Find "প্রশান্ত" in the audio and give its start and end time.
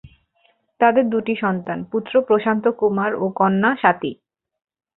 2.21-2.65